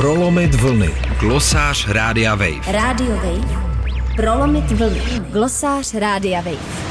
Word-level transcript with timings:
Prolomit 0.00 0.54
vlny. 0.54 0.94
Glosář 1.18 1.88
Rádia 1.88 2.34
Wave. 2.34 2.72
Radio 2.72 3.16
Wave. 3.16 3.72
Prolomit 4.16 4.70
vlny. 4.70 5.00
Glosář 5.30 5.94
Rádia 5.94 6.40
Wave. 6.40 6.90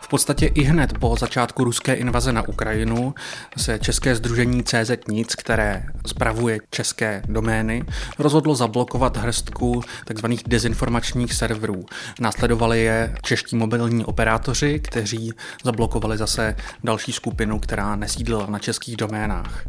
V 0.00 0.08
podstatě 0.08 0.46
i 0.46 0.62
hned 0.62 0.98
po 0.98 1.16
začátku 1.16 1.64
ruské 1.64 1.94
invaze 1.94 2.32
na 2.32 2.48
Ukrajinu 2.48 3.14
se 3.56 3.78
České 3.78 4.14
združení 4.14 4.62
CZ 4.64 4.90
Nic, 5.08 5.34
které 5.34 5.82
spravuje 6.06 6.58
české 6.70 7.22
domény, 7.28 7.84
rozhodlo 8.18 8.54
zablokovat 8.54 9.16
hrstku 9.16 9.82
tzv. 10.04 10.26
dezinformačních 10.46 11.34
serverů. 11.34 11.84
Následovali 12.20 12.82
je 12.82 13.14
čeští 13.22 13.56
mobilní 13.56 14.04
operátoři, 14.04 14.80
kteří 14.80 15.32
zablokovali 15.64 16.18
zase 16.18 16.56
další 16.84 17.12
skupinu, 17.12 17.58
která 17.58 17.96
nesídlila 17.96 18.46
na 18.46 18.58
českých 18.58 18.96
doménách. 18.96 19.64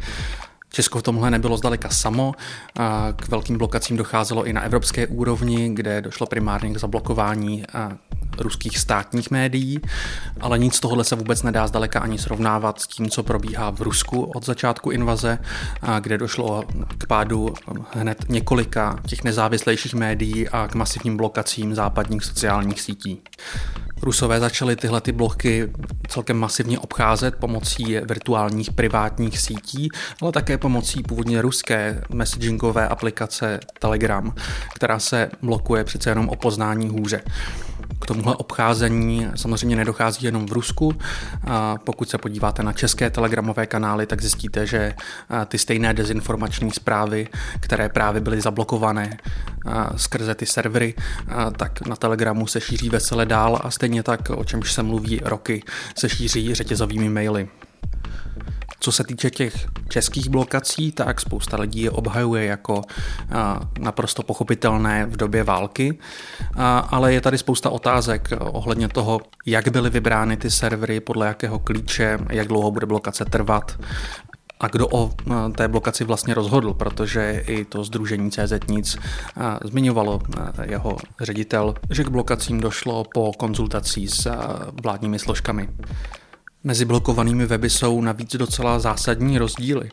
Česko 0.75 0.99
v 0.99 1.03
tomhle 1.03 1.31
nebylo 1.31 1.57
zdaleka 1.57 1.89
samo. 1.89 2.35
K 3.15 3.27
velkým 3.27 3.57
blokacím 3.57 3.97
docházelo 3.97 4.43
i 4.43 4.53
na 4.53 4.61
evropské 4.61 5.07
úrovni, 5.07 5.69
kde 5.73 6.01
došlo 6.01 6.27
primárně 6.27 6.73
k 6.73 6.77
zablokování 6.77 7.63
ruských 8.37 8.77
státních 8.77 9.31
médií, 9.31 9.79
ale 10.41 10.59
nic 10.59 10.75
z 10.75 10.79
tohohle 10.79 11.03
se 11.03 11.15
vůbec 11.15 11.43
nedá 11.43 11.67
zdaleka 11.67 11.99
ani 11.99 12.17
srovnávat 12.17 12.81
s 12.81 12.87
tím, 12.87 13.09
co 13.09 13.23
probíhá 13.23 13.69
v 13.69 13.81
Rusku 13.81 14.23
od 14.23 14.45
začátku 14.45 14.91
invaze, 14.91 15.39
kde 15.99 16.17
došlo 16.17 16.63
k 16.97 17.07
pádu 17.07 17.53
hned 17.91 18.25
několika 18.29 18.99
těch 19.07 19.23
nezávislejších 19.23 19.93
médií 19.93 20.49
a 20.49 20.67
k 20.67 20.75
masivním 20.75 21.17
blokacím 21.17 21.75
západních 21.75 22.23
sociálních 22.23 22.81
sítí. 22.81 23.21
Rusové 24.03 24.39
začali 24.39 24.75
tyhle 24.75 25.01
ty 25.01 25.11
bloky 25.11 25.71
celkem 26.07 26.37
masivně 26.37 26.79
obcházet 26.79 27.35
pomocí 27.35 27.97
virtuálních 28.05 28.71
privátních 28.71 29.39
sítí, 29.39 29.89
ale 30.21 30.31
také 30.31 30.57
pomocí 30.57 31.03
původně 31.03 31.41
ruské 31.41 32.01
messagingové 32.09 32.87
aplikace 32.87 33.59
Telegram, 33.79 34.33
která 34.75 34.99
se 34.99 35.29
blokuje 35.41 35.83
přece 35.83 36.09
jenom 36.09 36.29
o 36.29 36.35
poznání 36.35 36.89
hůře. 36.89 37.21
K 37.99 38.05
tomuhle 38.05 38.35
obcházení 38.35 39.27
samozřejmě 39.35 39.75
nedochází 39.75 40.25
jenom 40.25 40.45
v 40.45 40.51
Rusku. 40.51 40.95
Pokud 41.83 42.09
se 42.09 42.17
podíváte 42.17 42.63
na 42.63 42.73
české 42.73 43.09
telegramové 43.09 43.65
kanály, 43.65 44.05
tak 44.05 44.21
zjistíte, 44.21 44.67
že 44.67 44.93
ty 45.45 45.57
stejné 45.57 45.93
dezinformační 45.93 46.71
zprávy, 46.71 47.27
které 47.59 47.89
právě 47.89 48.21
byly 48.21 48.41
zablokované 48.41 49.17
skrze 49.95 50.35
ty 50.35 50.45
servery, 50.45 50.93
tak 51.57 51.87
na 51.87 51.95
Telegramu 51.95 52.47
se 52.47 52.61
šíří 52.61 52.89
vesele 52.89 53.25
dál 53.25 53.59
a 53.63 53.71
stejně 53.71 54.03
tak, 54.03 54.29
o 54.29 54.43
čemž 54.43 54.73
se 54.73 54.83
mluví 54.83 55.21
roky, 55.23 55.63
se 55.95 56.09
šíří 56.09 56.55
řetězovými 56.55 57.09
maily. 57.09 57.47
Co 58.79 58.91
se 58.91 59.03
týče 59.03 59.29
těch 59.29 59.67
českých 59.89 60.29
blokací, 60.29 60.91
tak 60.91 61.21
spousta 61.21 61.57
lidí 61.57 61.81
je 61.81 61.91
obhajuje 61.91 62.45
jako 62.45 62.81
naprosto 63.79 64.23
pochopitelné 64.23 65.05
v 65.05 65.17
době 65.17 65.43
války, 65.43 65.99
ale 66.89 67.13
je 67.13 67.21
tady 67.21 67.37
spousta 67.37 67.69
otázek 67.69 68.29
ohledně 68.39 68.87
toho, 68.87 69.21
jak 69.45 69.67
byly 69.67 69.89
vybrány 69.89 70.37
ty 70.37 70.51
servery, 70.51 70.99
podle 70.99 71.27
jakého 71.27 71.59
klíče, 71.59 72.19
jak 72.29 72.47
dlouho 72.47 72.71
bude 72.71 72.85
blokace 72.85 73.25
trvat 73.25 73.79
a 74.63 74.67
kdo 74.67 74.87
o 74.87 75.11
té 75.57 75.67
blokaci 75.67 76.03
vlastně 76.03 76.33
rozhodl, 76.33 76.73
protože 76.73 77.43
i 77.47 77.65
to 77.65 77.83
združení 77.83 78.31
CZ 78.31 78.53
nic 78.67 78.97
zmiňovalo 79.63 80.21
jeho 80.63 80.97
ředitel, 81.21 81.75
že 81.89 82.03
k 82.03 82.09
blokacím 82.09 82.59
došlo 82.59 83.03
po 83.13 83.33
konzultací 83.33 84.07
s 84.07 84.31
vládními 84.83 85.19
složkami. 85.19 85.69
Mezi 86.63 86.85
blokovanými 86.85 87.45
weby 87.45 87.69
jsou 87.69 88.01
navíc 88.01 88.35
docela 88.35 88.79
zásadní 88.79 89.37
rozdíly. 89.37 89.89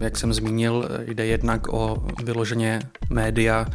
Jak 0.00 0.16
jsem 0.16 0.34
zmínil, 0.34 0.88
jde 1.06 1.26
jednak 1.26 1.68
o 1.68 2.06
vyloženě 2.24 2.80
média 3.10 3.66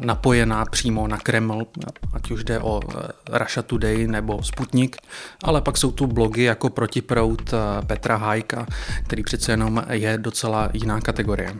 napojená 0.00 0.64
přímo 0.64 1.08
na 1.08 1.16
Kreml, 1.16 1.66
ať 2.12 2.30
už 2.30 2.44
jde 2.44 2.60
o 2.60 2.80
e, 2.80 3.38
Russia 3.38 3.62
Today 3.62 4.06
nebo 4.06 4.42
Sputnik, 4.42 4.96
ale 5.44 5.62
pak 5.62 5.76
jsou 5.76 5.92
tu 5.92 6.06
blogy 6.06 6.42
jako 6.42 6.70
Protiprout 6.70 7.52
e, 7.52 7.86
Petra 7.86 8.16
Hajka, 8.16 8.66
který 9.04 9.22
přece 9.22 9.52
jenom 9.52 9.84
je 9.90 10.18
docela 10.18 10.70
jiná 10.72 11.00
kategorie. 11.00 11.54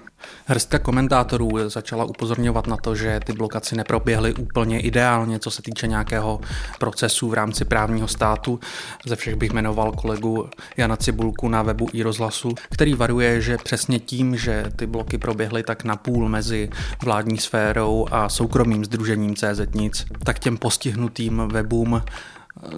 Hrstka 0.47 0.79
komentátorů 0.79 1.51
začala 1.71 2.05
upozorňovat 2.05 2.67
na 2.67 2.77
to, 2.77 2.95
že 2.95 3.21
ty 3.25 3.33
blokaci 3.33 3.77
neproběhly 3.77 4.35
úplně 4.35 4.81
ideálně, 4.81 5.39
co 5.39 5.51
se 5.51 5.63
týče 5.63 5.87
nějakého 5.87 6.41
procesu 6.79 7.29
v 7.29 7.35
rámci 7.35 7.65
právního 7.65 8.09
státu. 8.09 8.61
Ze 9.07 9.17
všech 9.17 9.37
bych 9.37 9.53
jmenoval 9.53 9.93
kolegu 9.93 10.49
Jana 10.77 10.97
Cibulku 10.97 11.49
na 11.49 11.63
webu 11.63 11.89
i 11.93 12.03
rozhlasu, 12.03 12.55
který 12.71 12.95
varuje, 12.95 13.41
že 13.41 13.59
přesně 13.59 13.99
tím, 13.99 14.37
že 14.37 14.65
ty 14.77 14.87
bloky 14.87 15.19
proběhly 15.19 15.63
tak 15.63 15.85
napůl 15.85 16.29
mezi 16.29 16.71
vládní 17.03 17.39
sférou 17.39 18.07
a 18.11 18.29
soukromým 18.29 18.85
združením 18.85 19.37
CZ 19.37 19.75
nic, 19.75 20.07
tak 20.25 20.39
těm 20.39 20.57
postihnutým 20.57 21.43
webům 21.53 22.03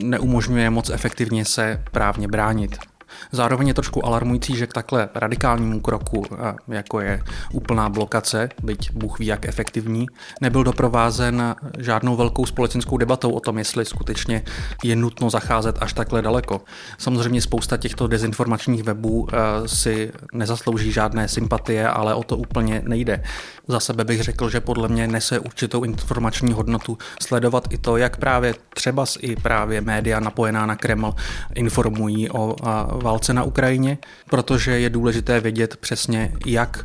neumožňuje 0.02 0.70
moc 0.70 0.90
efektivně 0.90 1.44
se 1.44 1.82
právně 1.90 2.28
bránit. 2.28 2.91
Zároveň 3.32 3.68
je 3.68 3.74
trošku 3.74 4.06
alarmující, 4.06 4.56
že 4.56 4.66
k 4.66 4.72
takhle 4.72 5.08
radikálnímu 5.14 5.80
kroku, 5.80 6.24
jako 6.68 7.00
je 7.00 7.22
úplná 7.52 7.88
blokace, 7.88 8.48
byť 8.62 8.92
Bůh 8.92 9.18
ví, 9.18 9.26
jak 9.26 9.46
efektivní, 9.46 10.06
nebyl 10.40 10.64
doprovázen 10.64 11.54
žádnou 11.78 12.16
velkou 12.16 12.46
společenskou 12.46 12.96
debatou 12.96 13.30
o 13.30 13.40
tom, 13.40 13.58
jestli 13.58 13.84
skutečně 13.84 14.42
je 14.84 14.96
nutno 14.96 15.30
zacházet 15.30 15.78
až 15.80 15.92
takhle 15.92 16.22
daleko. 16.22 16.60
Samozřejmě 16.98 17.42
spousta 17.42 17.76
těchto 17.76 18.06
dezinformačních 18.06 18.82
webů 18.82 19.28
si 19.66 20.12
nezaslouží 20.32 20.92
žádné 20.92 21.28
sympatie, 21.28 21.88
ale 21.88 22.14
o 22.14 22.22
to 22.22 22.36
úplně 22.36 22.82
nejde. 22.86 23.22
Za 23.68 23.80
sebe 23.80 24.04
bych 24.04 24.22
řekl, 24.22 24.50
že 24.50 24.60
podle 24.60 24.88
mě 24.88 25.08
nese 25.08 25.38
určitou 25.38 25.84
informační 25.84 26.52
hodnotu 26.52 26.98
sledovat 27.22 27.64
i 27.70 27.78
to, 27.78 27.96
jak 27.96 28.16
právě 28.16 28.54
třeba 28.74 29.04
i 29.20 29.36
právě 29.36 29.80
média 29.80 30.20
napojená 30.20 30.66
na 30.66 30.76
Kreml 30.76 31.14
informují 31.54 32.30
o 32.30 32.56
válce 33.02 33.34
na 33.34 33.42
Ukrajině, 33.44 33.98
protože 34.30 34.78
je 34.80 34.90
důležité 34.90 35.40
vědět 35.40 35.76
přesně, 35.76 36.32
jak 36.46 36.84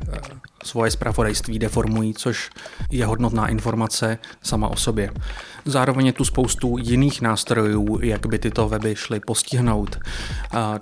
svoje 0.68 0.92
zpravodajství 0.92 1.60
deformují, 1.60 2.14
což 2.14 2.50
je 2.92 3.06
hodnotná 3.06 3.48
informace 3.48 4.18
sama 4.44 4.68
o 4.68 4.76
sobě. 4.76 5.12
Zároveň 5.66 6.06
je 6.06 6.14
tu 6.14 6.26
spoustu 6.26 6.78
jiných 6.78 7.22
nástrojů, 7.22 8.00
jak 8.02 8.26
by 8.26 8.40
tyto 8.40 8.70
weby 8.70 8.96
šly 8.96 9.20
postihnout. 9.20 9.98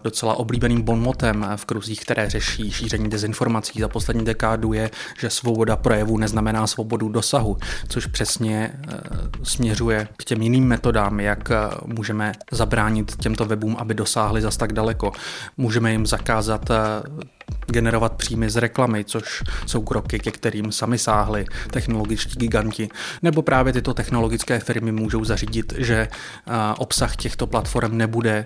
Docela 0.03 0.33
oblíbeným 0.33 0.81
bonmotem 0.81 1.47
v 1.55 1.65
kruzích, 1.65 2.01
které 2.01 2.29
řeší 2.29 2.71
šíření 2.71 3.09
dezinformací 3.09 3.79
za 3.79 3.87
poslední 3.87 4.25
dekádu 4.25 4.73
je, 4.73 4.89
že 5.19 5.29
svoboda 5.29 5.75
projevu 5.75 6.17
neznamená 6.17 6.67
svobodu 6.67 7.09
dosahu, 7.09 7.57
což 7.87 8.05
přesně 8.05 8.57
e, 8.57 8.97
směřuje 9.43 10.07
k 10.17 10.23
těm 10.23 10.41
jiným 10.41 10.67
metodám, 10.67 11.19
jak 11.19 11.51
e, 11.51 11.55
můžeme 11.85 12.31
zabránit 12.51 13.15
těmto 13.15 13.45
webům, 13.45 13.75
aby 13.79 13.93
dosáhly 13.93 14.41
zas 14.41 14.57
tak 14.57 14.73
daleko. 14.73 15.11
Můžeme 15.57 15.91
jim 15.91 16.05
zakázat 16.05 16.69
e, 16.69 16.75
generovat 17.67 18.13
příjmy 18.13 18.49
z 18.49 18.55
reklamy, 18.55 19.03
což 19.03 19.43
jsou 19.65 19.81
kroky, 19.81 20.19
ke 20.19 20.31
kterým 20.31 20.71
sami 20.71 20.97
sáhli 20.97 21.45
technologičtí 21.71 22.39
giganti, 22.39 22.89
nebo 23.21 23.41
právě 23.41 23.73
tyto 23.73 23.93
technologické 23.93 24.59
firmy 24.59 24.91
můžou 24.91 25.23
zařídit, 25.23 25.73
že 25.77 26.07
obsah 26.77 27.15
těchto 27.15 27.47
platform 27.47 27.97
nebude 27.97 28.31
e, 28.31 28.45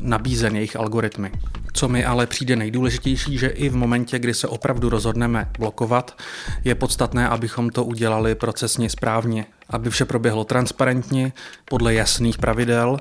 nabízen 0.00 0.56
jejich 0.56 0.76
algoritmy. 0.76 1.32
Co 1.72 1.88
mi 1.88 2.04
ale 2.04 2.26
přijde 2.26 2.56
nejdůležitější, 2.56 3.38
že 3.38 3.48
i 3.48 3.68
v 3.68 3.76
momentě, 3.76 4.18
kdy 4.18 4.34
se 4.34 4.48
opravdu 4.48 4.88
rozhodneme 4.88 5.50
blokovat, 5.58 6.18
je 6.64 6.74
podstatné, 6.74 7.28
abychom 7.28 7.70
to 7.70 7.84
udělali 7.84 8.34
procesně 8.34 8.90
správně, 8.90 9.46
aby 9.70 9.90
vše 9.90 10.04
proběhlo 10.04 10.44
transparentně, 10.44 11.32
podle 11.64 11.94
jasných 11.94 12.38
pravidel, 12.38 12.98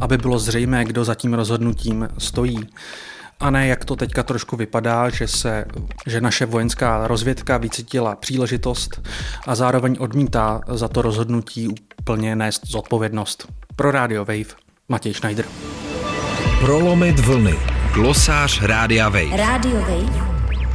aby 0.00 0.18
bylo 0.18 0.38
zřejmé, 0.38 0.84
kdo 0.84 1.04
za 1.04 1.14
tím 1.14 1.34
rozhodnutím 1.34 2.08
stojí 2.18 2.68
a 3.40 3.50
ne 3.50 3.66
jak 3.66 3.84
to 3.84 3.96
teďka 3.96 4.22
trošku 4.22 4.56
vypadá, 4.56 5.10
že, 5.10 5.26
se, 5.28 5.64
že 6.06 6.20
naše 6.20 6.46
vojenská 6.46 7.06
rozvědka 7.06 7.58
vycítila 7.58 8.16
příležitost 8.16 9.08
a 9.46 9.54
zároveň 9.54 9.96
odmítá 10.00 10.60
za 10.68 10.88
to 10.88 11.02
rozhodnutí 11.02 11.68
úplně 12.00 12.36
nést 12.36 12.66
zodpovědnost. 12.66 13.46
Pro 13.76 13.90
Radio 13.90 14.24
Wave 14.24 14.54
Matěj 14.88 15.14
Schneider. 15.14 15.44
Prolomit 16.60 17.18
vlny. 17.18 17.54
Glosář 17.94 18.62
Rádia 18.62 19.08
Wave. 19.08 19.36
Radio 19.36 19.80
Wave. 19.80 20.30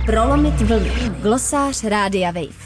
Prolomit 0.06 0.62
vlny. 0.62 0.92
Glosář 1.22 1.84
Rádia 1.84 2.32
Wave. 2.32 2.66